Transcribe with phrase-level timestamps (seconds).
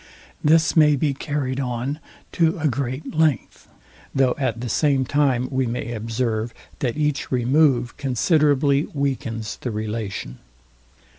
[0.43, 1.99] This may be carried on
[2.31, 3.67] to a great length;
[4.15, 10.39] though at the same time we may observe, that each remove considerably weakens the relation.